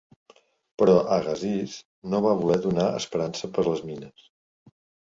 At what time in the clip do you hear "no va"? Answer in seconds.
2.15-2.35